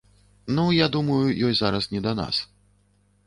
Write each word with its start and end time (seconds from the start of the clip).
Ну, 0.55 0.63
я 0.75 0.87
думаю, 0.95 1.27
ёй 1.49 1.53
зараз 1.61 1.91
не 1.93 2.01
да 2.07 2.13
нас. 2.21 2.43